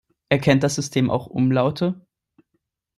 [0.29, 2.01] Erkennt das System auch Umlaute?